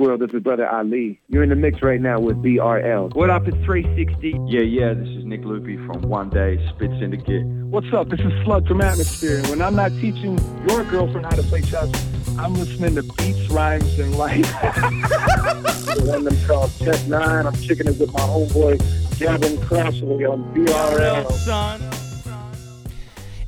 [0.00, 0.20] World.
[0.20, 1.20] This is Brother Ali.
[1.28, 3.14] You're in the mix right now with BRL.
[3.14, 3.46] What up?
[3.46, 4.30] It's 360.
[4.46, 7.44] Yeah, yeah, this is Nick Lupi from One Day Spit Syndicate.
[7.44, 8.08] What's up?
[8.08, 9.42] This is Slug from Atmosphere.
[9.50, 11.92] When I'm not teaching your girlfriend how to play chess,
[12.38, 14.40] I'm listening to beats, rhymes, and life.
[14.62, 17.44] the one them called Tech N9ne.
[17.44, 21.30] I'm kicking it with my homeboy Gavin Crossley on BRL.
[21.32, 21.82] Son.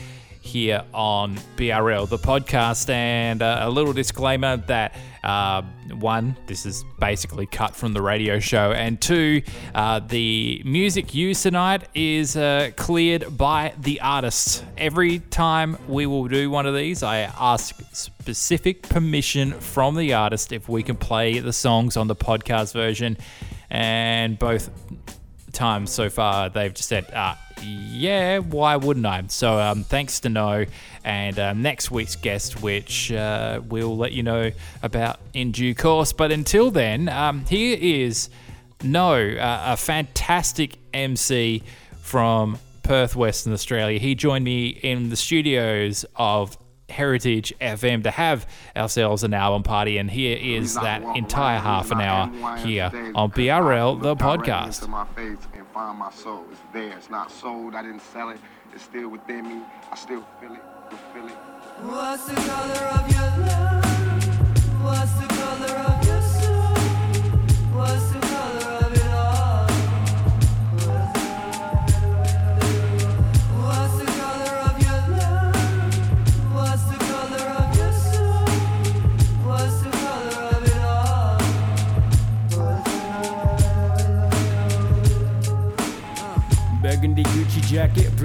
[0.46, 2.90] here on BRL, the podcast.
[2.90, 5.64] And uh, a little disclaimer that uh,
[5.98, 9.42] one, this is basically cut from the radio show, and two,
[9.74, 14.64] uh, the music used tonight is uh, cleared by the artists.
[14.78, 20.52] Every time we will do one of these, I ask specific permission from the artist
[20.52, 23.18] if we can play the songs on the podcast version,
[23.72, 24.70] and both
[25.54, 27.34] times so far they've just said, uh,
[27.66, 29.24] yeah, why wouldn't I?
[29.28, 30.66] So um, thanks to No,
[31.04, 34.52] and um, next week's guest, which uh, we'll let you know
[34.84, 36.14] about in due course.
[36.14, 38.30] But until then, um, here is
[38.84, 41.64] No, uh, a fantastic MC
[42.02, 44.00] from Perth, Western Australia.
[44.00, 49.98] He joined me in the studios of Heritage FM to have ourselves an album party,
[49.98, 54.82] and here is that entire half an hour here on BRL, the podcast.
[55.76, 56.46] Find my soul.
[56.52, 56.98] It's there.
[56.98, 57.76] It's not sold.
[57.76, 58.40] I didn't sell it.
[58.74, 59.62] It's still within me.
[59.92, 60.64] I still feel it.
[60.90, 61.38] You feel it.
[61.84, 63.84] What's the color of your love?
[64.86, 65.35] What's the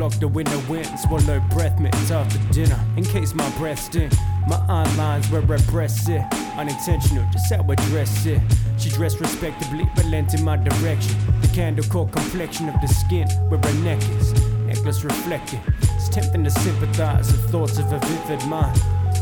[0.00, 2.80] block the window wind, swallow breath mints after dinner.
[2.96, 4.10] In case my breath stink,
[4.48, 6.22] my eyelines her breasts sit.
[6.56, 8.40] Unintentional, just how I dress it.
[8.78, 11.14] She dressed respectably, but lent in my direction.
[11.42, 14.32] The candle core complexion of the skin, where her neck is.
[14.64, 15.60] Necklace reflecting.
[15.82, 18.80] It's tempting to sympathize with thoughts of a vivid mind.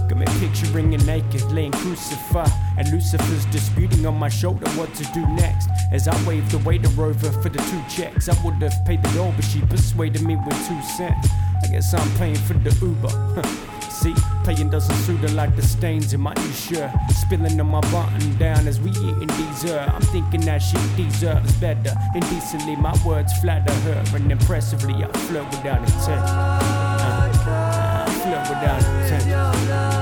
[0.08, 5.04] Got me picturing you naked, laying crucified, and Lucifer's disputing on my shoulder what to
[5.12, 5.70] do next.
[5.90, 9.08] As I waved the waiter over for the two checks, I would have paid the
[9.10, 11.28] bill, but she persuaded me with two cents.
[11.64, 13.42] I guess I'm paying for the Uber.
[13.90, 16.90] See, playing doesn't suit her like the stains in my new shirt.
[17.10, 19.88] Spilling on my button down as we eating dessert.
[19.92, 21.94] I'm thinking that she deserves better.
[22.14, 26.22] Indecently, my words flatter her, and impressively, I flirt without intent.
[26.22, 26.58] Uh,
[27.56, 29.97] I flirt without intent.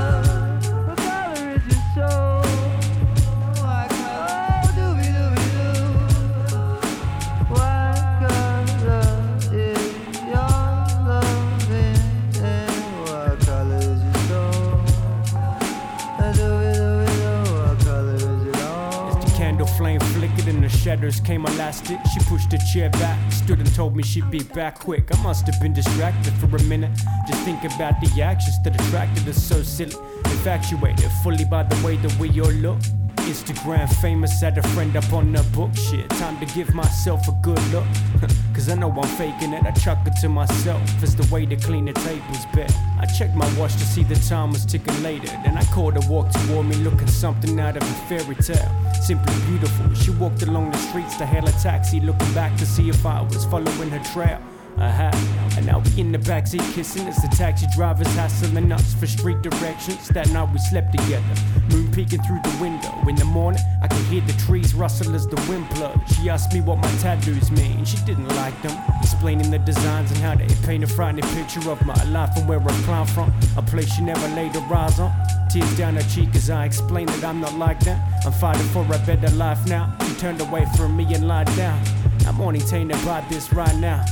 [20.96, 24.78] Shadows came elastic, she pushed a chair back, stood and told me she'd be back
[24.78, 25.14] quick.
[25.14, 26.90] I must have been distracted for a minute,
[27.28, 29.94] just thinking about the actions that attracted us so silly.
[30.24, 32.78] Infatuated fully by the way that we all look.
[33.26, 36.08] Instagram famous, had a friend up on the book shit.
[36.10, 37.84] Time to give myself a good look.
[38.54, 39.64] Cause I know I'm faking it.
[39.64, 42.72] I chuck it to myself It's the way to clean the tables bet.
[42.98, 45.26] I checked my watch to see the time was ticking later.
[45.44, 48.70] Then I caught her walk toward me looking something out of a fairy tale.
[49.02, 49.92] Simply beautiful.
[49.94, 53.22] She walked along the streets to hail a taxi, looking back to see if I
[53.22, 54.40] was following her trail.
[54.78, 55.14] I had,
[55.56, 59.40] and now we in the backseat kissing as the taxi drivers hassling us for street
[59.40, 60.08] directions.
[60.08, 61.24] That night we slept together,
[61.70, 62.92] moon peeking through the window.
[63.08, 65.96] In the morning, I could hear the trees rustle as the wind blows.
[66.14, 67.86] She asked me what my tattoos mean.
[67.86, 71.84] She didn't like them, explaining the designs and how they paint a frightening picture of
[71.86, 73.32] my life and where I climb from.
[73.56, 75.10] A place she never laid her eyes on.
[75.48, 77.98] Tears down her cheek as I explain that I'm not like them.
[78.26, 79.96] I'm fighting for a better life now.
[80.06, 81.82] She turned away from me and lied down.
[82.26, 84.04] I'm only tainted by this right now.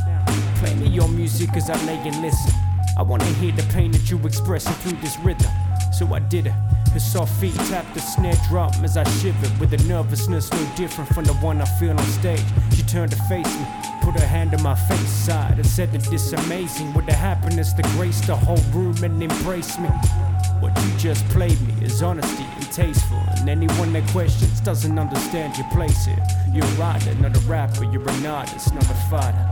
[0.56, 2.52] Play me your music as I lay and listen.
[2.96, 5.50] I wanna hear the pain that you expressing through this rhythm.
[5.92, 6.54] So I did it.
[6.92, 11.12] Her soft feet tapped the snare drum as I shivered with a nervousness no different
[11.12, 12.44] from the one I feel on stage.
[12.74, 13.66] She turned to face me,
[14.00, 17.72] put her hand on my face side, and said that this amazing with the happiness
[17.72, 19.88] that graced the whole room and embraced me.
[20.60, 25.56] What you just played me is honesty and tasteful, and anyone that questions doesn't understand
[25.58, 26.24] your place here.
[26.52, 27.84] You're a writer, not a rapper.
[27.84, 29.50] You're an artist, not a fighter.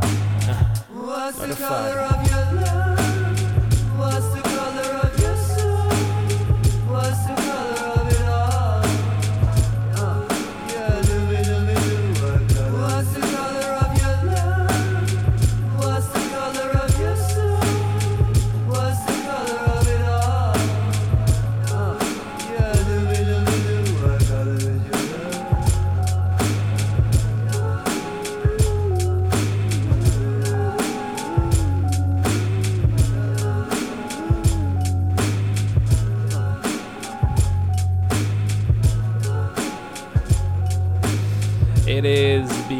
[0.48, 0.91] Uh.
[1.38, 3.01] The color of your love?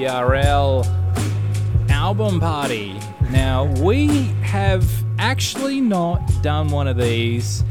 [0.05, 2.99] Is BRL album party.
[3.31, 4.09] Now we
[4.43, 4.85] have
[5.19, 7.63] actually not done one of these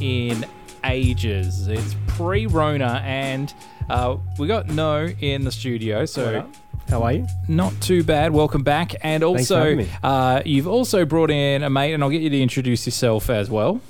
[0.00, 0.46] in
[0.84, 1.68] ages.
[1.68, 3.52] It's pre-Rona, and
[3.90, 6.48] uh, we got No in the studio, so
[6.88, 7.26] How are you?
[7.48, 8.32] not too bad.
[8.32, 12.30] Welcome back, and also uh, you've also brought in a mate, and I'll get you
[12.30, 13.80] to introduce yourself as well.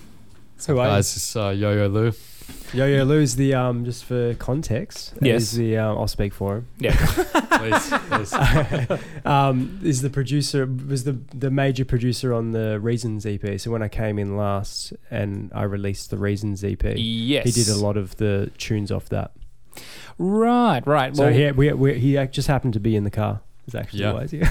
[0.66, 2.12] Who are Guys, it's uh, Yo Yo Lou.
[2.74, 2.84] You?
[2.84, 5.14] Yo Yo Lou's the um just for context.
[5.20, 5.42] Yes.
[5.42, 6.68] Is the um, I'll speak for him.
[6.78, 6.96] Yeah,
[7.58, 8.34] Please, please.
[9.24, 13.58] Um, is the producer was the the major producer on the Reasons EP.
[13.58, 17.44] So when I came in last and I released the Reasons EP, yes.
[17.44, 19.32] he did a lot of the tunes off that.
[20.18, 21.16] Right, right.
[21.16, 23.40] So Well, he we, we, he just happened to be in the car.
[23.66, 24.12] Is actually Yeah.
[24.12, 24.44] why he's here.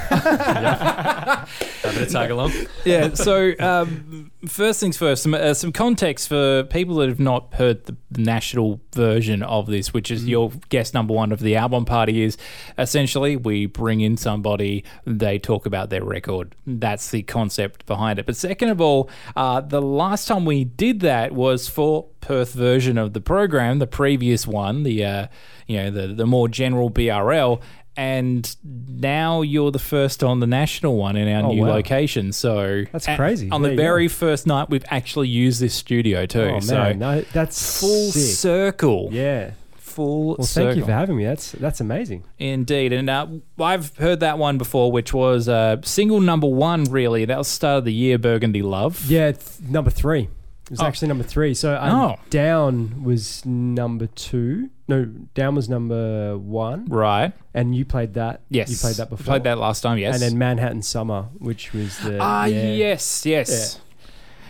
[0.63, 2.51] Happy to tag along.
[2.86, 3.13] yeah.
[3.13, 7.86] So um, first things first, some uh, some context for people that have not heard
[7.86, 11.86] the, the national version of this, which is your guest number one of the album
[11.86, 12.24] party.
[12.24, 12.38] Is
[12.77, 16.56] essentially we bring in somebody, they talk about their record.
[16.65, 18.25] That's the concept behind it.
[18.25, 22.98] But second of all, uh, the last time we did that was for Perth version
[22.98, 25.27] of the program, the previous one, the uh,
[25.68, 27.62] you know the the more general BRL.
[27.95, 31.73] And now you're the first on the national one in our Oh, new wow.
[31.73, 32.31] location.
[32.31, 33.49] So That's crazy.
[33.51, 36.41] On There the very first night, we've actually used this studio too.
[36.55, 38.35] oh so man, no, that's full sick.
[38.35, 39.09] circle.
[39.11, 39.51] Yeah.
[39.77, 40.67] Full Well, circle.
[40.69, 41.23] thank you for having me.
[41.25, 42.23] That's that's amazing.
[42.39, 43.27] Indeed, and uh,
[43.59, 46.85] I've heard that one before, which was uh, single number one.
[46.85, 48.17] Really, that was start of the year.
[48.17, 49.05] Burgundy Love.
[49.07, 50.29] Yeah, th- number three.
[50.65, 50.86] It was Oh.
[50.86, 51.54] actually number three.
[51.54, 52.15] So um, Oh.
[52.30, 54.69] down was number two.
[54.88, 56.86] No, down was number one.
[56.86, 57.33] Right.
[57.54, 58.42] And you played that.
[58.50, 58.69] Yes.
[58.69, 59.25] you played that before.
[59.25, 59.98] Played that last time.
[59.98, 60.13] Yes.
[60.15, 62.72] And then Manhattan Summer, which was the ah, yeah.
[62.74, 63.79] yes, yes,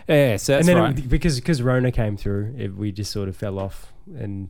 [0.08, 0.46] yes.
[0.48, 0.98] That's and then right.
[1.00, 4.50] it, because because Rona came through, it, we just sort of fell off and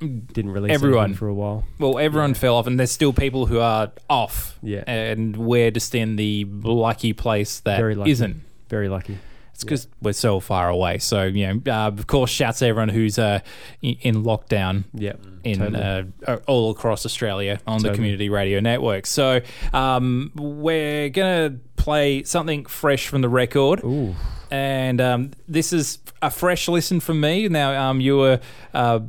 [0.00, 1.14] didn't release Everyone.
[1.14, 1.64] for a while.
[1.78, 4.58] well, everyone fell off, and there's still people who are off.
[4.62, 4.82] Yeah.
[4.86, 8.10] And we're just in the lucky place that Very lucky.
[8.10, 8.42] isn't.
[8.68, 9.18] Very lucky.
[9.54, 10.98] It's because we're so far away.
[10.98, 13.38] So you know, uh, of course, shouts to everyone who's uh,
[13.82, 15.12] in, lockdown Yeah,
[15.44, 16.12] in totally.
[16.26, 19.06] uh, all across Australia on the community radio network.
[19.06, 19.40] So
[19.72, 23.82] um, we're gonna play something fresh from the record.
[23.84, 24.14] Ooh,
[24.50, 27.48] and um, this is a fresh listen from me.
[27.48, 28.40] Now, um, you were
[28.72, 29.00] uh,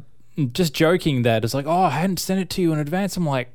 [0.54, 3.18] just joking that it's like, oh, I hadn't sent it to you in advance.
[3.18, 3.50] I'm like,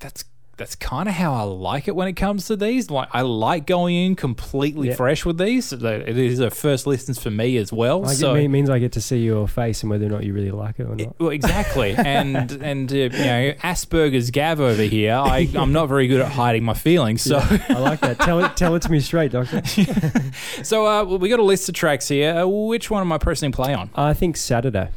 [0.00, 0.24] that's
[0.56, 2.90] that's kind of how I like it when it comes to these.
[2.90, 4.94] Like, I like going in completely Yeah.
[4.94, 5.70] fresh with these.
[5.70, 8.02] The- These are first listens for me as well.
[8.02, 10.32] Get, so it means I get to see your face and whether or not you
[10.32, 11.18] really like it or not.
[11.20, 15.14] well, exactly, and and uh, you know Asperger's Gav over here.
[15.14, 17.22] I I'm not very good at hiding my feelings.
[17.22, 18.18] So I like that.
[18.20, 19.62] Tell it, tell it to me straight, doctor.
[20.62, 22.34] so uh, we got a list of tracks here.
[22.38, 23.90] Uh, which one am I pressing play on?
[23.94, 24.88] I think Saturday.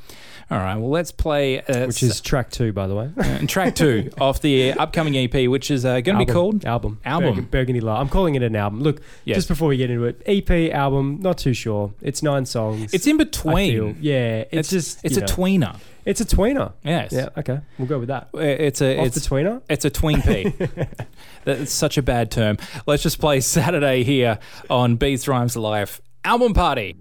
[0.50, 0.75] All right.
[0.77, 1.60] Well, let's play.
[1.62, 3.12] Uh, which is track two, by the way.
[3.18, 7.00] and track two off the upcoming EP, which is uh, going to be called album.
[7.04, 7.36] Album.
[7.36, 7.86] Burg- Burgundy.
[7.88, 8.82] I'm calling it an album.
[8.82, 9.36] Look, Yes.
[9.38, 11.20] just before we get into it, EP album.
[11.22, 11.94] Not too sure.
[12.01, 12.94] It's nine songs.
[12.94, 13.98] It's in between.
[14.00, 15.75] Yeah, it's, just it's a know, tweener.
[16.06, 16.72] It's a tweener.
[16.84, 17.12] Yes.
[17.12, 17.27] Yeah.
[17.38, 17.60] Okay.
[17.77, 18.30] We'll go with that.
[18.34, 19.62] It's a Off it's a tweener.
[19.70, 20.54] It's a tween P.
[21.44, 22.58] That's such a bad term.
[22.86, 24.39] Let's just play Saturday here
[24.70, 26.96] on Beats Rhymes Live album party.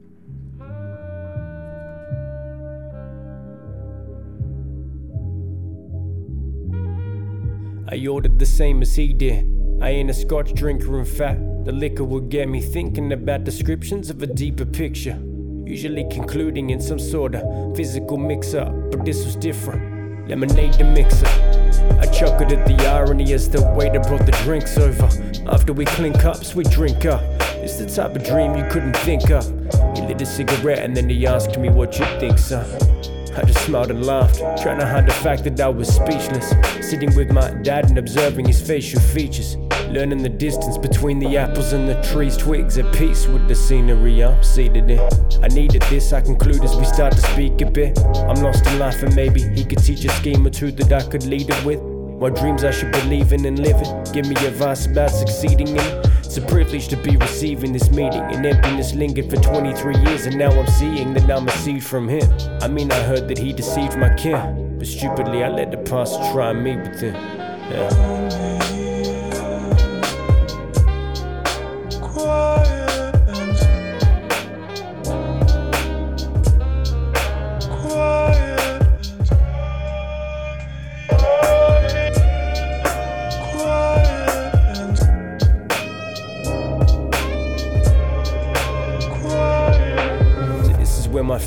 [7.88, 9.48] I ordered the same as he did.
[9.80, 11.40] I ain't a scotch drinker, in fact.
[11.64, 15.16] The liquor would get me thinking about descriptions of a deeper picture.
[15.64, 20.28] Usually concluding in some sort of physical mix up, but this was different.
[20.28, 21.26] Lemonade the mixer.
[22.00, 25.08] I chuckled at the irony as the waiter brought the drinks over.
[25.48, 27.22] After we clink cups, we drink up.
[27.62, 29.44] It's the type of dream you couldn't think of.
[29.96, 32.95] He lit a cigarette and then he asked me what you think, son.
[33.36, 36.54] I just smiled and laughed, trying to hide the fact that I was speechless.
[36.80, 39.56] Sitting with my dad and observing his facial features.
[39.90, 44.24] Learning the distance between the apples and the trees, twigs at peace with the scenery
[44.24, 45.00] I'm seated in.
[45.42, 47.98] I needed this, I conclude as we start to speak a bit.
[47.98, 51.06] I'm lost in life and maybe he could teach a scheme or two that I
[51.06, 51.80] could lead it with.
[51.80, 54.12] What dreams I should believe in and live in.
[54.12, 56.02] Give me advice about succeeding in.
[56.36, 58.20] It's a privilege to be receiving this meeting.
[58.20, 62.06] And emptiness lingered for 23 years, and now I'm seeing that I'm a seed from
[62.06, 62.30] him.
[62.60, 66.12] I mean, I heard that he deceived my kin, but stupidly I let the past
[66.32, 67.14] try me with him.
[67.14, 68.55] Yeah.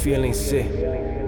[0.10, 0.66] Feelings sit.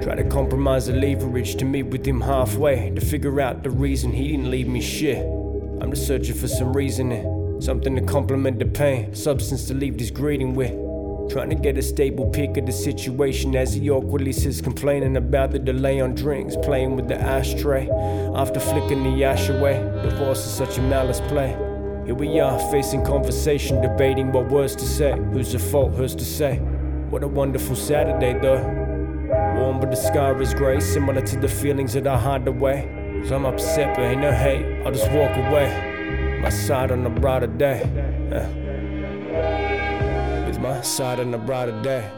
[0.02, 4.12] Try to compromise the leverage to meet with him halfway to figure out the reason
[4.12, 5.24] he didn't leave me shit.
[5.80, 10.10] I'm just searching for some reasoning, something to complement the pain, substance to leave this
[10.10, 10.72] greeting with.
[11.32, 15.52] Trying to get a stable pick of the situation as he awkwardly sits complaining about
[15.52, 17.88] the delay on drinks, playing with the ashtray.
[18.34, 21.50] After flicking the ash away, divorce is such a malice play.
[22.06, 25.12] Here we are, facing conversation, debating what words to say.
[25.34, 26.60] Who's at fault, who's to say?
[27.12, 28.64] What a wonderful Saturday, though.
[29.58, 32.88] Warm, but the sky is grey, similar to the feelings that I hide away.
[33.28, 36.40] So I'm upset, but ain't no hate, I'll just walk away.
[36.42, 37.82] My side on a brighter day.
[38.32, 38.48] Yeah.
[40.48, 42.10] With my side on a brighter day.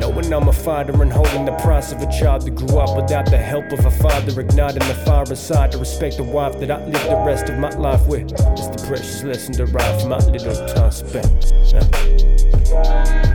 [0.00, 3.24] Knowing I'm a fighter and holding the price of a child that grew up without
[3.24, 6.84] the help of a father, igniting the fire inside to respect the wife that I
[6.84, 8.32] live the rest of my life with.
[8.32, 11.54] It's the precious lesson derived from my little time spent.
[11.72, 13.29] Yeah.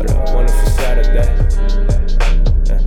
[0.00, 1.28] What a wonderful Saturday.
[2.64, 2.80] Yeah.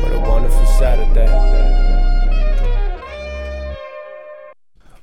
[0.00, 1.59] What a wonderful Saturday.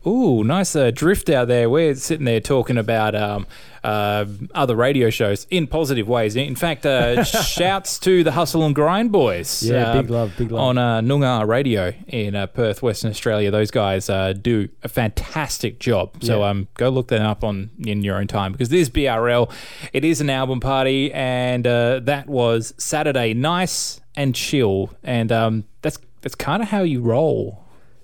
[0.08, 1.70] Ooh, nice uh, drift out there.
[1.70, 3.46] We're sitting there talking about um,
[3.84, 6.38] uh, other radio shows in positive ways.
[6.38, 9.64] In fact, uh, shouts to the Hustle and Grind boys.
[9.64, 10.62] Yeah, big love, big love.
[10.62, 13.52] On uh, Noongar Radio in uh, Perth, Western Australia.
[13.52, 16.24] Those guys uh, do a fantastic job.
[16.24, 16.50] So Yeah.
[16.52, 19.52] um, go look them up on in your own time because this BRL,
[19.92, 25.66] it is an album party, and uh, that was Saturday, nice and chill, and um,
[25.82, 27.64] that's that's kind of how you roll.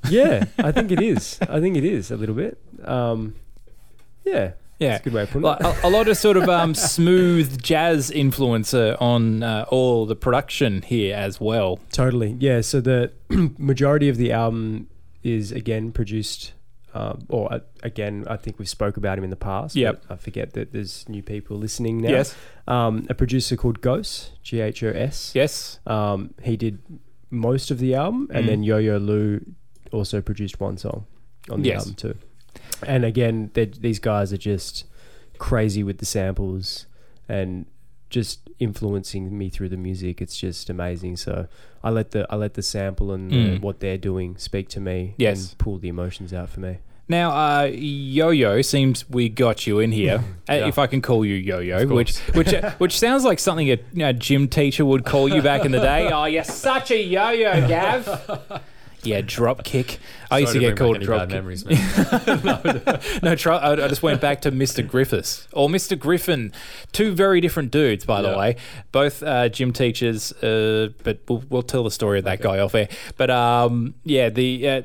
[0.10, 1.38] Yeah, I think it is.
[1.42, 2.58] I think it is a little bit.
[2.84, 3.36] Um,
[4.26, 5.66] yeah, Yeah, that's a good way of putting Like, it.
[5.84, 10.82] a, a lot of sort of um, smooth jazz influencer on uh, all the production
[10.82, 11.80] here as well.
[11.92, 12.36] Totally.
[12.40, 12.62] Yeah.
[12.62, 13.12] So the
[13.58, 14.88] majority of the album
[15.24, 16.54] is again produced,
[16.94, 19.76] um, or uh, again, I think we spoke about him in the past.
[19.76, 20.04] Yep.
[20.10, 22.10] I forget that there's new people listening now.
[22.10, 22.36] Yes.
[22.68, 25.32] Um, a producer called Ghost, G H O S.
[25.34, 25.80] Yes.
[25.88, 26.80] Um, he did
[27.30, 28.48] most of the album, and Mm.
[28.48, 29.42] then Yo Yo Lou
[29.94, 31.06] also produced one song
[31.50, 31.80] on the Yes.
[31.82, 32.16] album too.
[32.86, 34.86] And again, these guys are just
[35.38, 36.86] crazy with the samples
[37.30, 37.66] and
[38.10, 40.22] just influencing me through the music.
[40.22, 41.18] It's just amazing.
[41.18, 41.48] So
[41.84, 43.62] I let the I let the sample and Mm.
[43.62, 45.16] what they're doing speak to me.
[45.18, 45.50] Yes.
[45.52, 46.78] and pull the emotions out for me.
[47.10, 50.68] Now, uh, Yo Yo seems we got you in here, uh, Yeah.
[50.68, 53.80] if I can call you Yo Yo, which which uh, which sounds like something a
[53.94, 56.10] know, gym teacher would call you back in the day.
[56.14, 58.62] Oh, you're such a Yo Yo, Gav.
[59.04, 60.00] Yeah, drop kick.
[60.32, 61.30] I used to get called drop kick.
[61.32, 61.78] memories, man.
[63.24, 64.88] no, try, I, I just went back to Mr.
[64.88, 65.98] Griffiths or Mr.
[66.00, 66.52] Griffin.
[66.92, 68.38] Two very different dudes, by the Yeah.
[68.38, 68.56] way.
[68.92, 72.74] Both uh, gym teachers, uh, but we'll, we'll tell the story of that guy off
[72.76, 72.88] air.
[73.18, 74.82] But um, yeah, the uh,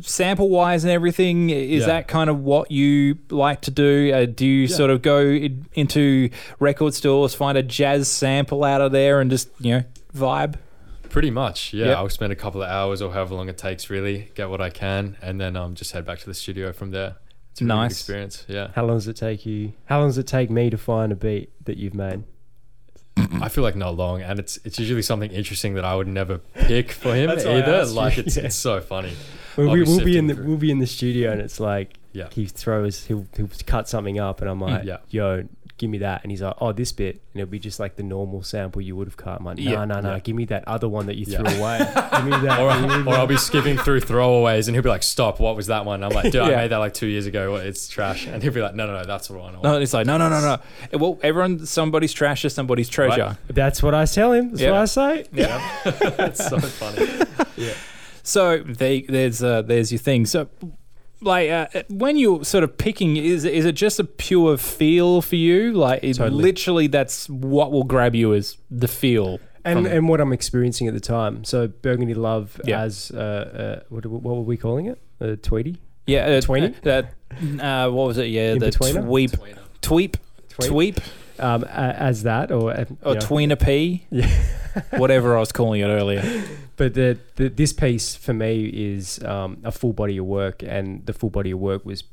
[0.00, 1.86] sample wise and everything, is Yeah.
[1.86, 4.10] that kind of what you like to do?
[4.12, 8.80] Uh, do you sort of go in, into record stores, find a jazz sample out
[8.80, 9.84] of there, and just you know
[10.16, 10.54] vibe?
[11.12, 11.86] Pretty much, yeah.
[11.86, 11.96] Yep.
[11.98, 14.70] I'll spend a couple of hours or however long it takes, really, get what I
[14.70, 17.16] can, and then um, just head back to the studio from there.
[17.52, 17.92] It's a Nice.
[17.92, 18.44] experience.
[18.48, 19.74] Yeah, How long does it take you?
[19.84, 22.24] How long does it take me to find a beat that you've made?
[23.40, 26.38] I feel like not long, and it's it's usually something interesting that I would never
[26.38, 27.82] pick for him That's why I either.
[27.84, 28.44] you, Like it's yeah.
[28.46, 29.12] it's so funny.
[29.58, 30.46] We'll, be, be we'll be in the through.
[30.46, 32.28] we'll be in the studio and it's like Yeah.
[32.32, 34.98] he throws he'll he'll cut something up and I'm like yeah.
[35.10, 35.46] yo
[35.78, 38.02] give me that and he's like oh this bit and it'll be just like the
[38.04, 39.84] normal sample you would have cut I'm like no Yeah.
[39.84, 40.18] no no Yeah.
[40.20, 41.38] give me that other one that you Yeah.
[41.42, 41.78] threw away
[42.12, 43.28] give me that Or, give me or I'll that.
[43.28, 45.40] be skipping through throwaways, and he'll be like, "Stop!
[45.40, 46.42] What was that one?" I'm like, "Dude, Yeah.
[46.44, 47.56] I made that like two years ago.
[47.56, 49.82] It's trash." And he'll be like, "No, no, no, that's the one." I No, want."
[49.82, 50.40] it's like no, no, no,
[50.92, 50.98] no.
[50.98, 53.36] Well, everyone, somebody's trash is somebody's treasure.
[53.48, 54.70] that's what I tell him that's Yeah.
[54.72, 55.80] what I say Yeah,
[56.18, 57.08] it's so funny.
[57.56, 57.72] Yeah.
[58.22, 60.26] So they, there's uh, there's your thing.
[60.26, 60.48] So,
[61.22, 65.36] like, uh, when you're sort of picking, is is it just a pure feel for
[65.36, 65.72] you?
[65.72, 66.42] Like, it, Totally.
[66.42, 69.40] literally, that's what will grab you is the feel.
[69.64, 72.82] and from- and what I'm experiencing at the time so Burgundy Love Yeah.
[72.82, 76.74] as uh, uh what what were we calling it a Tweety yeah, uh, Tweenie?
[76.84, 78.26] Uh, uh, what was it?
[78.26, 79.04] Yeah, the In-betweener?
[79.06, 79.30] tweep,
[79.80, 80.14] tweep,
[80.50, 80.68] Tweep?
[80.68, 80.98] tweep,
[81.38, 83.26] um a- as that or uh, or you know.
[83.26, 84.26] tweener p, Yeah.
[84.90, 86.22] Whatever I was calling it earlier.
[86.76, 91.04] But the, the this piece for me is um, a full body of work, and
[91.06, 92.04] the full body of work was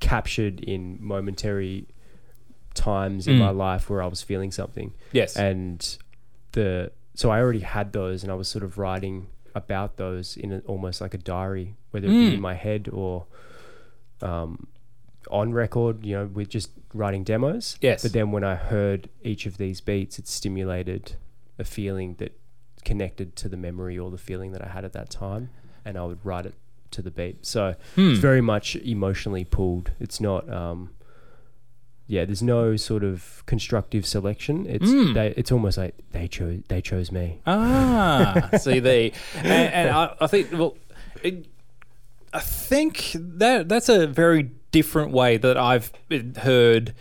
[0.00, 1.86] captured in momentary
[2.74, 3.38] times in Mm.
[3.40, 5.36] my life where I was feeling something, Yes.
[5.36, 5.96] and
[6.52, 10.52] the so I already had those, and I was sort of writing about those in
[10.52, 12.28] a, almost like a diary, whether it Mm.
[12.30, 13.24] be in my head or
[14.20, 14.66] um,
[15.30, 16.04] on record.
[16.04, 17.78] You know, with just writing demos.
[17.80, 18.02] Yes.
[18.02, 21.16] But then when I heard each of these beats, it stimulated
[21.58, 22.38] a feeling that
[22.84, 25.50] connected to the memory or the feeling that I had at that time,
[25.84, 26.54] and I would write it
[26.92, 27.44] to the beat.
[27.46, 28.10] So Hmm.
[28.12, 29.90] it's very much emotionally pulled.
[29.98, 30.48] It's not.
[30.52, 30.90] Um,
[32.08, 34.64] yeah, there's no sort of constructive selection.
[34.66, 35.14] It's Mm.
[35.14, 37.40] they, it's almost like they chose they chose me.
[37.46, 40.76] Ah, see they, and, and I, I think well,
[41.24, 41.46] it,
[42.32, 45.90] I think that that's a very different way that I've
[46.36, 46.94] heard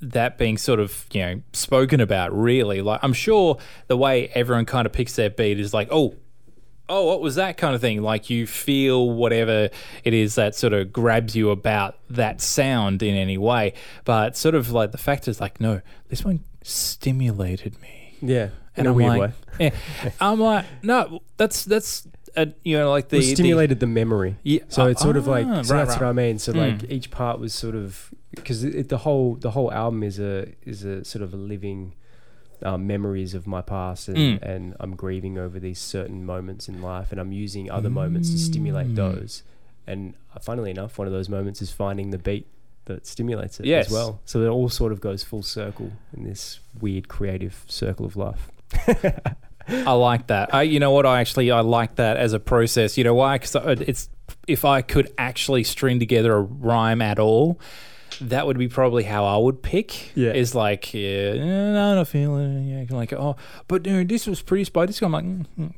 [0.00, 2.32] that being sort of you know spoken about.
[2.36, 6.14] Really, like I'm sure the way everyone kind of picks their beat is like, oh.
[6.90, 8.00] Oh, what was that kind of thing?
[8.00, 9.68] Like you feel whatever
[10.04, 13.74] it is that sort of grabs you about that sound in any way,
[14.06, 18.50] but sort of like the fact is like, no, this one stimulated me Yeah, in
[18.76, 19.32] and a I'm weird like, way.
[19.60, 20.10] yeah.
[20.18, 24.36] I'm like, no, that's that's uh, you know like the, Well, stimulated the, memory.
[24.42, 26.00] Yeah, So it's sort of ah, like so right, that's right.
[26.00, 26.38] what I mean.
[26.38, 26.90] So like Mm.
[26.90, 30.84] each part was sort of because it, the whole the whole album is a is
[30.84, 31.94] a sort of a living
[32.62, 34.42] um, memories of my past and, Mm.
[34.42, 38.36] and I'm grieving over these certain moments in life and I'm using other moments to
[38.36, 38.40] Mm.
[38.50, 39.42] stimulate those.
[39.86, 42.46] And uh, funnily enough, one of those moments is finding the beat
[42.86, 43.86] that stimulates it Yes.
[43.86, 44.20] as well.
[44.24, 48.50] So it all sort of goes full circle in this weird creative circle of life.
[49.68, 50.54] I like that.
[50.54, 51.06] I, you know what?
[51.06, 52.96] I actually I like that as a process.
[52.96, 53.38] You know why?
[53.38, 54.08] Because it's
[54.46, 57.60] if I could actually string together a rhyme at all,
[58.20, 60.16] that would be probably how I would pick.
[60.16, 60.32] Yeah.
[60.32, 62.66] is like yeah, no, not feeling.
[62.66, 63.36] Yeah, like oh,
[63.68, 65.06] but dude, this was produced by this guy.
[65.06, 65.24] I'm like.
[65.24, 65.72] Mm, mm,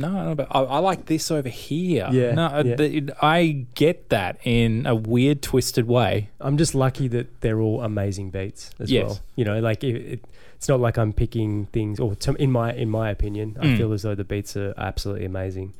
[0.00, 2.08] no, but I, I like this over here.
[2.10, 2.74] Yeah, no, uh, yeah.
[2.76, 6.30] the- I get that in a weird, twisted way.
[6.40, 9.06] I'm just lucky that they're all amazing beats as Yes.
[9.06, 9.20] well.
[9.36, 10.24] You know, like it, it,
[10.56, 13.76] it's not like I'm picking things, or to, in my in my opinion, I Mm.
[13.78, 15.72] feel as though the beats are absolutely amazing,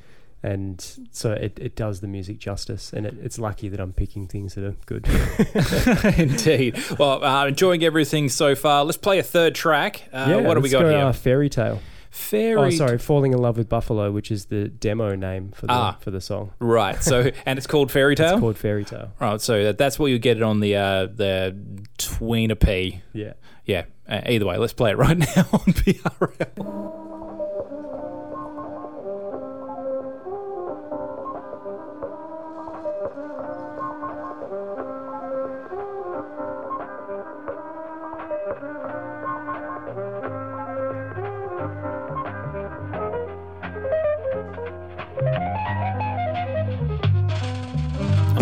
[0.42, 4.26] and so it, it does the music justice, and it, it's lucky that I'm picking
[4.26, 5.06] things that are good.
[6.18, 6.78] Indeed.
[6.98, 8.84] Well, uh, enjoying everything so far.
[8.84, 10.02] Let's play a third track.
[10.12, 10.98] Uh, yeah, what do we got go, here?
[10.98, 11.80] Uh, Fairy Tale.
[12.10, 12.60] Fairy.
[12.60, 15.96] Oh, sorry, Falling in Love with Buffalo, which is the demo name for the Ah.
[16.00, 16.52] for the song.
[16.58, 17.00] Right.
[17.02, 18.32] So, and it's called Fairy Tale.
[18.32, 19.12] It's called Fairy Tale.
[19.20, 19.40] Right.
[19.40, 21.56] So that, that's what you get it on the uh, the
[21.98, 23.00] Tweener P.
[23.12, 23.34] Yeah.
[23.64, 23.84] Yeah.
[24.08, 26.99] Uh, either way, let's play it right now on BRL.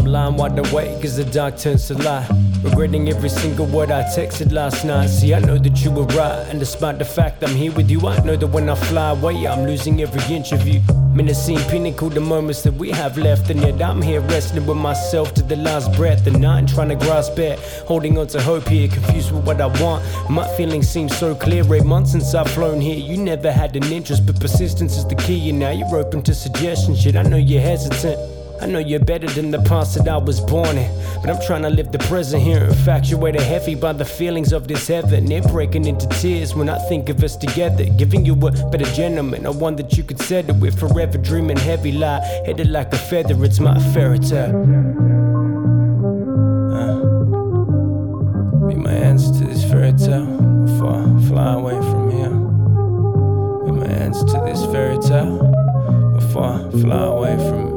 [0.08, 2.26] Lying wide awake as the dark turns to light.
[2.62, 5.08] Regretting every single word I texted last night.
[5.08, 8.00] See, I know that you were right, and despite the fact I'm here with you,
[8.06, 10.80] I know that when I fly away, I'm losing every inch of you.
[11.12, 15.34] Menacing pinnacle, the moments that we have left, and yet I'm here wrestling with myself
[15.34, 18.88] to the last breath, and I'm trying to grasp it, holding on to hope here,
[18.88, 20.02] confused with what I want.
[20.30, 21.62] My feelings seem so clear.
[21.74, 25.16] Eight months since I've flown here, you never had an interest, but persistence is the
[25.16, 27.02] key, and now you're open to suggestions.
[27.02, 28.27] Shit, I know you're hesitant.
[28.60, 30.90] I know you're better than the past that I was born in.
[31.20, 34.88] But I'm trying to live the present here, infatuated heavy by the feelings of this
[34.88, 35.26] heaven.
[35.26, 37.84] They're breaking into tears when I think of us together.
[37.84, 40.78] Giving you a better gentleman, a one that you could settle with.
[40.78, 44.56] Forever dreaming heavy lie, headed like a feather, it's my fairy tale.
[46.74, 46.98] Uh,
[48.66, 50.26] be my answer to this fairy tale
[50.66, 52.30] before I fly away from here.
[53.66, 55.38] Be my answer to this fairy tale
[56.18, 57.67] before I fly away from here.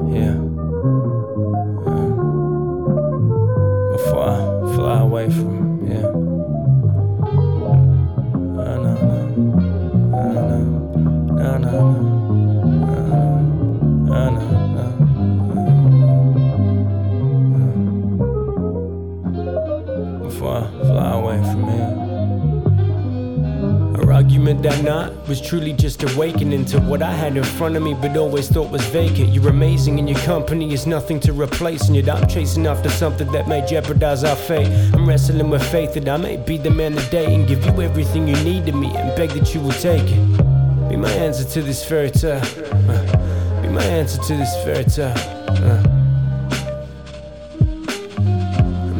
[24.81, 28.49] Night was truly just awakening to what I had in front of me, but always
[28.49, 29.29] thought was vacant.
[29.29, 31.87] You're amazing, and your company is nothing to replace.
[31.87, 34.67] And yet I'm chasing after something that may jeopardize our fate.
[34.93, 38.27] I'm wrestling with faith that I may be the man today and give you everything
[38.27, 40.89] you need to me, and beg that you will take it.
[40.89, 42.41] Be my answer to this fairy tale.
[42.41, 45.13] Uh, be my answer to this fairy tale.
[45.47, 45.81] Uh.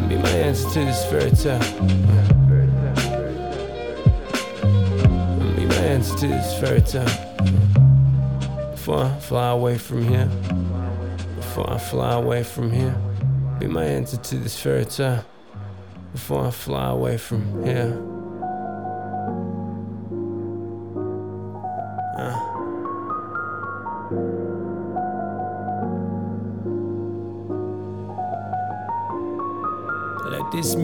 [0.08, 1.60] Be my answer to this fairy tale.
[1.88, 2.31] Be
[6.02, 8.72] answer to this fairy tale.
[8.72, 10.26] Before I fly away from here.
[11.36, 12.96] Before I fly away from here.
[13.60, 15.24] Be my answer to this fairy tale.
[16.12, 18.11] Before I fly away from here.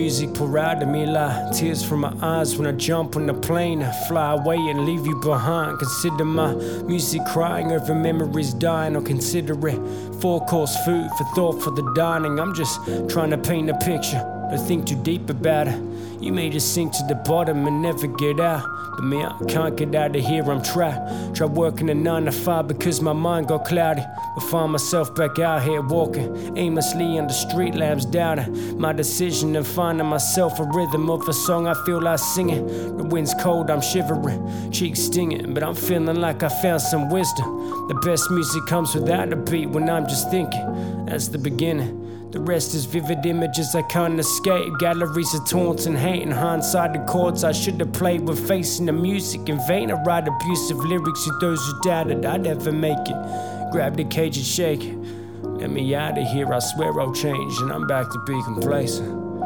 [0.08, 3.34] Music pour out of me like tears from my eyes when I jump on the
[3.34, 3.86] plane.
[4.08, 5.80] Fly away and leave you behind.
[5.80, 6.54] Consider my
[6.86, 9.78] music crying over memories dying, or consider it
[10.22, 12.40] four course food for thought for the dining.
[12.40, 15.78] I'm just trying to paint a picture, but think too deep about it.
[16.20, 18.66] You may just sink to the bottom and never get out.
[18.96, 21.36] But me, I can't get out of here, I'm trapped.
[21.36, 24.02] Try working a 9 to 5 because my mind got cloudy.
[24.34, 29.66] But find myself back out here walking aimlessly under street lamps, doubting my decision and
[29.66, 32.66] finding myself a rhythm of a song I feel like singing.
[32.98, 37.88] The wind's cold, I'm shivering, cheeks stinging, but I'm feeling like I found some wisdom.
[37.90, 41.06] The best music comes without a beat when I'm just thinking.
[41.06, 42.07] That's the beginning.
[42.32, 44.78] The rest is vivid images I can't escape.
[44.80, 48.86] Galleries of taunts and hate and hindsight the chords I should have played with facing
[48.86, 49.90] the music in vain.
[49.90, 53.72] I write abusive lyrics to those who doubted I'd ever make it.
[53.72, 54.96] Grab the cage and shake it.
[55.42, 57.58] Let me out of here, I swear I'll change.
[57.60, 59.40] And I'm back to be complacent.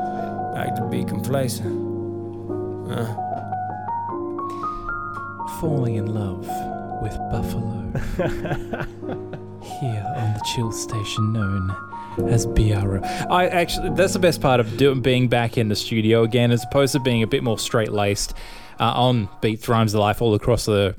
[0.55, 1.71] Back to be complacent.
[2.91, 3.15] Uh.
[5.59, 6.47] Falling in love
[7.03, 7.91] with Buffalo.
[9.61, 11.90] Here on the chill station known
[12.27, 13.01] as BRO.
[13.29, 16.63] I actually, that's the best part of doing, being back in the studio again, as
[16.63, 18.33] opposed to being a bit more straight laced
[18.79, 20.95] uh, on Beats Rhymes of Life all across the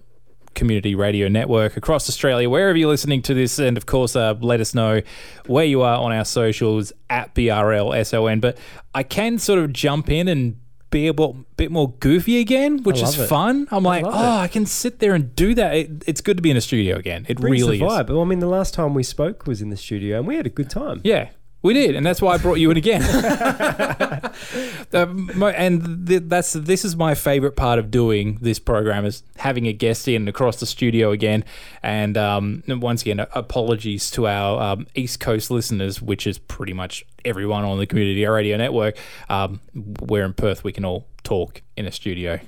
[0.55, 3.59] community radio network across Australia, wherever you're listening to this.
[3.59, 5.03] And of course, uh, let us know
[5.47, 8.41] where you are on our socials at BRLSON.
[8.41, 8.59] But
[8.95, 10.61] I can sort of jump in and
[10.93, 13.27] be a bit- more goofy again, which is it.
[13.27, 13.67] fun.
[13.73, 14.15] I'm like, oh, it.
[14.45, 15.75] I can sit there and do that.
[15.75, 17.27] It, it's good to be in a studio again.
[17.29, 17.91] It Brings really the is.
[17.93, 18.09] vibe.
[18.11, 20.47] Well, I mean, the last time we spoke was in the studio, and we had
[20.47, 21.01] a good time.
[21.03, 21.31] Yeah,
[21.63, 23.03] we did, and that's why I brought you in again.
[24.95, 29.67] Um, and th- that's this is my favorite part of doing this program is having
[29.67, 31.45] a guest in across the studio again.
[31.83, 37.07] And um, once again, apologies to our um, East Coast listeners, which is pretty much
[37.25, 38.99] everyone on the Community Radio Network.
[39.31, 42.39] Um, we're in Perth, we can all talk in a studio.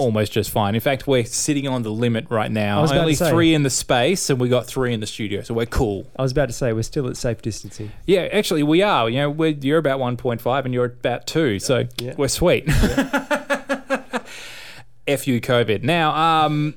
[0.00, 0.74] Almost just fine.
[0.74, 2.86] In fact, we're sitting on the limit right I now.
[2.86, 5.66] Only say- three in the space, and we got three in the studio, so we're
[5.66, 6.06] cool.
[6.18, 7.92] I was about to say we're still at safe distancing.
[8.06, 9.10] Yeah, actually, we are.
[9.10, 12.14] You know, we're, you're about 1.5 and you're about 2, so Yeah.
[12.16, 12.64] we're sweet.
[15.06, 15.82] F you, COVID.
[15.82, 16.74] Now, um,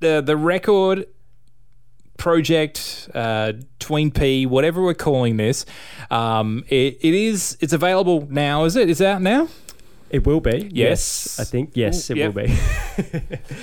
[0.00, 1.06] the, the record
[2.16, 5.66] project, uh, Tween P, whatever we're calling this,
[6.10, 8.88] um, it, it is, it's available now, is it?
[8.90, 9.48] It's out now?
[10.12, 10.68] It will be.
[10.72, 11.40] Yes.
[11.40, 12.34] I think yes, it yep.
[12.34, 12.54] will be.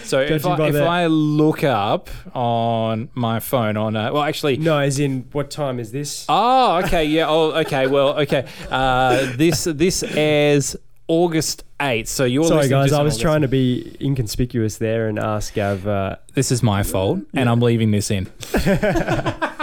[0.04, 4.80] So if, I, if I look up on my phone on, uh, well, actually, no,
[4.80, 6.26] as in what time is this?
[6.28, 7.28] Oh, okay, yeah.
[7.28, 7.86] Oh, okay.
[7.86, 8.48] Well, okay.
[8.72, 10.76] Uh, this this airs
[11.08, 12.08] August eighth.
[12.10, 12.92] So you're Sorry, guys.
[12.92, 15.86] I was August- trying to be inconspicuous there and ask Gav.
[15.88, 18.28] Uh, This is my fault, and I'm leaving this in.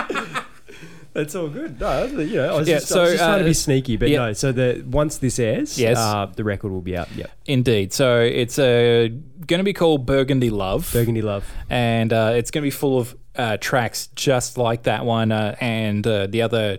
[1.17, 1.81] It's all good.
[1.81, 3.55] No, you know, I was Yeah, just, I so, was just trying to uh, be
[3.55, 4.19] sneaky, but yeah.
[4.19, 4.33] no.
[4.33, 5.97] So the once this airs, Yes.
[5.99, 7.09] uh, the record will be out.
[7.17, 7.93] Yeah, Indeed.
[7.93, 9.09] So it's uh,
[9.47, 11.45] going to be called Burgundy Love, Burgundy Love.
[11.71, 15.57] and uh, it's going to be full of uh, tracks just like that one uh,
[15.61, 16.79] and uh, the other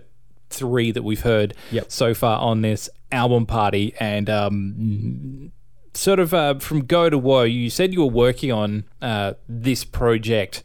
[0.50, 1.54] three that we've heard
[1.88, 3.94] so far on this album party.
[4.00, 5.52] And um,
[5.94, 9.84] sort of uh, from go to woe, you said you were working on uh, this
[9.84, 10.62] project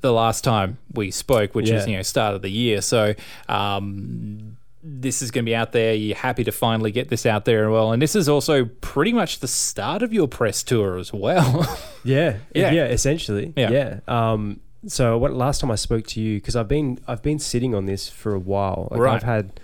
[0.00, 2.80] the last time we spoke, which is you know start of the year.
[2.80, 3.14] So
[3.48, 5.92] um, this is going to be out there.
[5.94, 9.12] You're happy to finally get this out there as well, and this is also pretty
[9.12, 11.66] much the start of your press tour as well.
[12.04, 12.70] Yeah, Yeah.
[12.70, 13.52] yeah, essentially.
[13.56, 13.70] Yeah.
[13.70, 14.00] Yeah.
[14.08, 17.74] Um, so what last time I spoke to you because I've been I've been sitting
[17.74, 18.88] on this for a while.
[18.92, 19.14] Like Right.
[19.16, 19.60] I've had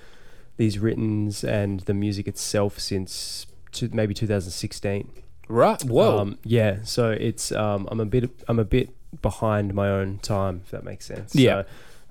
[0.58, 5.10] these writtens and the music itself since to maybe 2016.
[5.48, 5.82] Right.
[5.84, 6.18] Whoa.
[6.18, 6.78] Um, yeah.
[6.82, 8.90] So it's um, I'm a bit I'm a bit
[9.22, 11.34] behind my own time if that makes sense.
[11.34, 11.62] Yeah.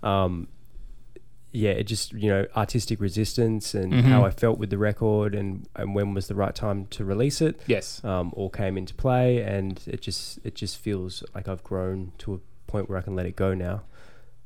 [0.02, 0.48] So, um,
[1.52, 4.02] yeah, it just you know artistic resistance and Mhm.
[4.04, 7.42] how I felt with the record and and when was the right time to release
[7.42, 7.60] it.
[7.68, 8.04] Yes.
[8.04, 12.34] Um, all came into play and it just it just feels like I've grown to
[12.36, 12.40] a
[12.72, 13.84] point where I can let it go now.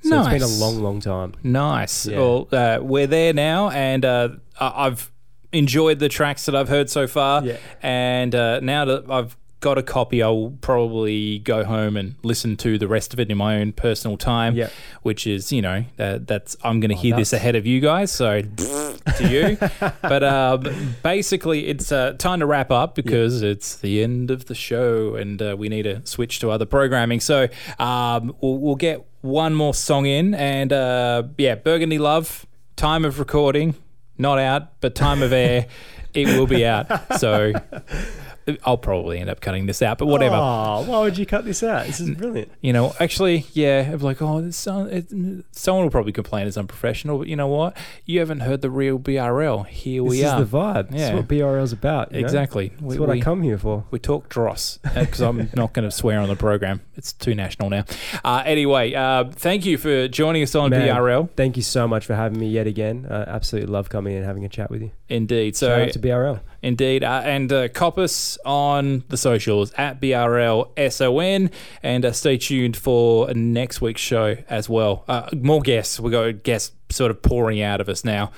[0.02, 1.34] So it's been a long, long time.
[1.44, 2.06] Nice.
[2.06, 2.20] Yeah.
[2.20, 5.10] Well, uh, we're there now, and uh, I've
[5.52, 7.44] enjoyed the tracks that I've heard so far.
[7.44, 7.58] Yeah.
[7.82, 12.78] And uh, now that I've got a copy, I'll probably go home and listen to
[12.78, 14.56] the rest of it in my own personal time.
[14.56, 14.70] Yeah.
[15.02, 18.12] Which is, you know, that's I'm going to Oh, hear this ahead of you guys.
[18.12, 19.58] So to you.
[20.02, 24.56] but um, basically, it's uh, time to wrap up because it's the end of the
[24.56, 27.20] show and uh, we need to switch to other programming.
[27.20, 27.48] So
[27.80, 30.34] um, we'll, we'll get one more song in.
[30.36, 33.76] And uh, yeah, Burgundy Love, time of recording,
[34.18, 35.68] not out, but time of air,
[36.14, 36.88] it will be out.
[37.20, 37.54] So
[38.64, 40.36] I'll probably end up cutting this out, but whatever.
[40.36, 41.86] Oh, why would you cut this out?
[41.86, 42.52] This is brilliant.
[42.62, 46.58] You know, actually, yeah, I'm like, oh, this sound, it, someone will probably complain it's
[46.58, 47.76] unprofessional, but you know what?
[48.06, 49.66] You haven't heard the real BRL.
[49.68, 50.40] Here we this are.
[50.40, 50.90] This is the vibe.
[50.92, 51.10] This Yeah.
[51.10, 52.12] is what BRL's about.
[52.14, 52.26] you know?
[52.26, 52.70] Exactly.
[52.70, 53.84] That's We- what we- I come here for.
[53.92, 56.82] We talk dross because I'm not going to swear on the program.
[56.96, 57.86] It's too national now.
[58.24, 61.30] Uh, anyway, uh, thank you for joining us on Man, BRL.
[61.36, 63.06] Thank you so much for having me yet again.
[63.10, 64.92] I absolutely love coming and having a chat with you.
[65.10, 65.56] Indeed.
[65.56, 66.40] So Shout out to BRL.
[66.68, 67.02] Indeed.
[67.02, 71.50] Uh, and uh, cop us on the socials at BRLSON.
[71.82, 75.06] And uh, stay tuned for next week's show as well.
[75.08, 75.98] Uh, more guests.
[75.98, 78.32] We've got guests sort of pouring out of us now.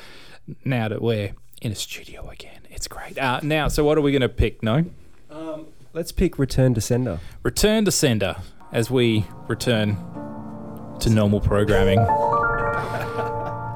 [0.63, 2.61] Now that we're in a studio again.
[2.69, 3.17] It's great.
[3.17, 4.61] Uh, now, so what are we going to pick?
[4.61, 4.85] No?
[5.91, 7.19] Let's pick Return to Sender.
[7.41, 8.35] Return to sender
[8.71, 9.97] as we return
[10.99, 11.97] to normal programming.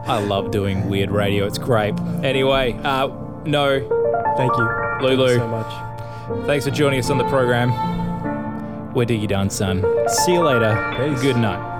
[0.05, 1.47] I love doing weird radio.
[1.47, 1.97] It's great.
[2.21, 3.07] Anyway, uh,
[3.45, 4.02] no.
[4.37, 4.69] Thank you.
[5.01, 5.27] Lulu.
[5.27, 6.47] Thank you so much.
[6.47, 7.71] Thanks for joining us on the program.
[8.93, 9.83] We're Diggy Done, son.
[10.07, 10.93] See you later.
[10.97, 11.21] Peace.
[11.21, 11.72] Good night.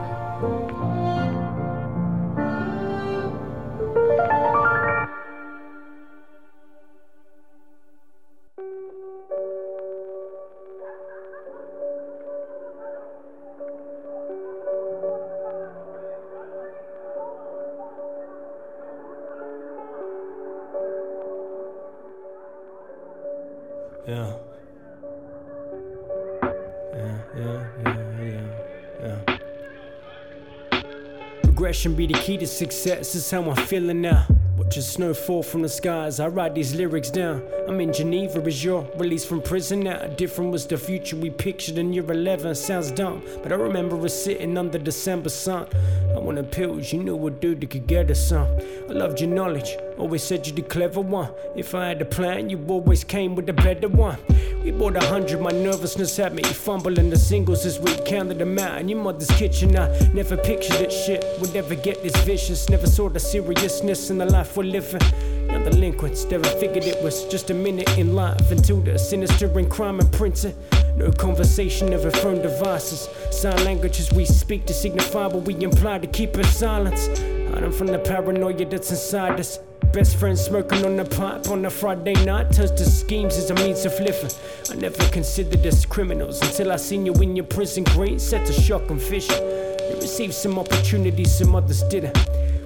[31.74, 34.28] Progression be the key to success, is how I'm feeling now.
[34.58, 37.42] Watching snow fall from the skies, I write these lyrics down.
[37.68, 40.06] I'm in Geneva, as you're released from prison now.
[40.06, 42.54] Different was the future we pictured in year 11.
[42.54, 45.68] Sounds dumb, but I remember us sitting under December sun.
[46.16, 48.48] I wanted pills, you knew a dude that could get us some.
[48.88, 51.32] I loved your knowledge, always said you're the clever one.
[51.56, 54.20] If I had a plan, you always came with a better one.
[54.64, 58.58] We bought a hundred, my nervousness had me fumbling the singles as we counted them
[58.58, 58.80] out.
[58.80, 62.70] In your mother's kitchen, I never pictured that shit would ever get this vicious.
[62.70, 65.02] Never saw the seriousness in the life we're living.
[65.50, 69.70] Young delinquents never figured it was just a minute in life until the sinister and
[69.70, 70.56] crime imprinted.
[70.96, 73.10] No conversation, never phone devices.
[73.32, 77.10] Sign languages we speak to signify what we imply to keep in silence.
[77.54, 79.60] Hiding from the paranoia that's inside us.
[79.94, 83.54] Best friend smoking on the pipe on a Friday night turns to schemes as a
[83.54, 84.32] means of living.
[84.72, 88.54] I never considered us criminals until I seen you in your prison green, set to
[88.54, 89.36] shock and vision.
[89.36, 92.18] You received some opportunities some others didn't.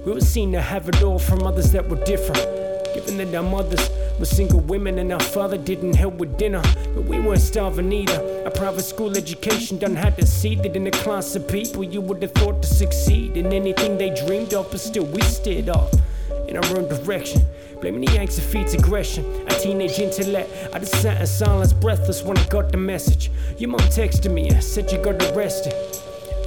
[0.06, 2.42] We were seen to have it all from others that were different.
[2.94, 6.62] Given that our mothers were single women and our father didn't help with dinner,
[6.94, 8.42] but we weren't starving either.
[8.44, 12.00] A private school education done had to see that in a class of people you
[12.00, 15.92] would have thought to succeed in anything they dreamed of, but still we steered off
[16.48, 17.42] in our own direction.
[17.80, 19.24] Blaming the Yanks feeds aggression.
[19.46, 20.50] A teenage intellect.
[20.74, 23.30] I just sat in silence, breathless when I got the message.
[23.56, 25.74] Your mom texted me and said you got arrested.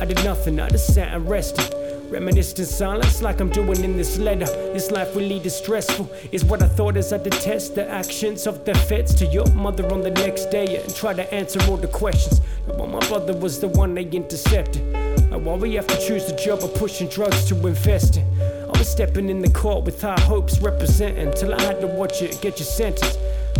[0.02, 1.74] I did nothing, I just sat and rested.
[2.12, 4.46] Reminisced in silence like I'm doing in this letter.
[4.74, 8.76] This life really distressful is what I thought as I detest the actions of the
[8.76, 12.42] feds to your mother on the next day and try to answer all the questions.
[12.68, 14.94] But my brother was the one they intercepted.
[15.32, 18.28] I Why we have to choose the job of pushing drugs to invest in.
[18.42, 22.22] I was stepping in the court with high hopes representing till I had to watch
[22.22, 23.16] it get your sentence.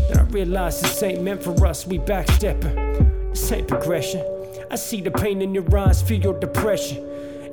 [0.10, 3.30] Then I realized this ain't meant for us, we backstepping.
[3.30, 4.26] This ain't progression.
[4.70, 7.11] I see the pain in your eyes, feel your depression.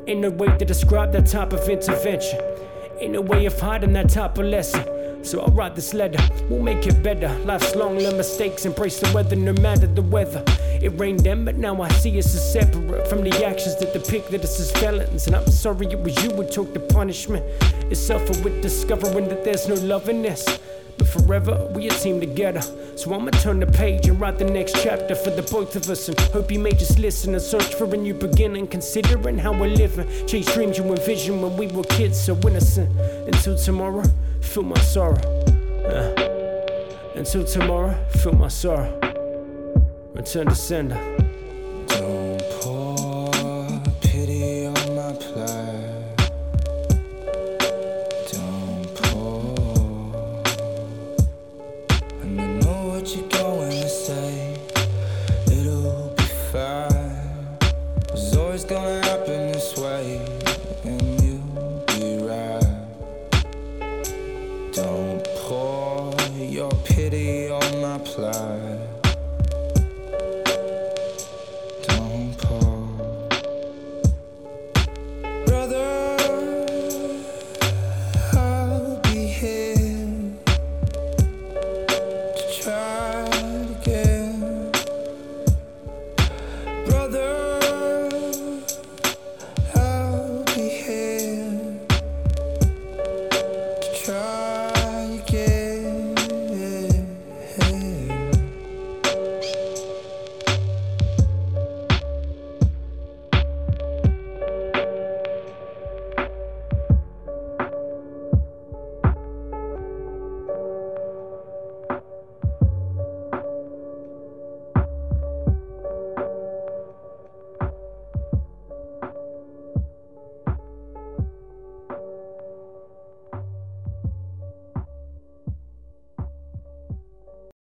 [0.09, 2.40] Ain't no way to describe that type of intervention.
[2.99, 4.83] Ain't no way of hiding that type of lesson.
[5.23, 6.18] So I'll write this letter,
[6.49, 7.29] we'll make it better.
[7.40, 10.42] Life's long, learn mistakes, embrace the weather no matter the weather.
[10.81, 14.42] It rained then, but now I see us as separate from the actions that depicted
[14.42, 15.27] us as felons.
[15.27, 17.44] And I'm sorry it was you who took the punishment.
[17.90, 20.59] It's suffer with discovering that there's no love this.
[20.99, 22.61] But forever, we a team together.
[22.97, 26.09] So I'ma turn the page and write the next chapter for the both of us.
[26.09, 28.67] And hope you may just listen and search for a new beginning.
[28.67, 30.09] Considering how we're living.
[30.27, 32.91] Chase dreams you envisioned when we were kids, so innocent.
[33.27, 34.05] Until tomorrow,
[34.41, 35.21] feel my sorrow.
[35.87, 38.93] Uh, until tomorrow, feel my sorrow.
[40.15, 41.18] Return to sender.